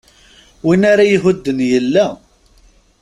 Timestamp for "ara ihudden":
0.91-1.59